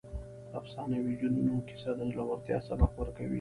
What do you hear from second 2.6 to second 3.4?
سبق ورکوي.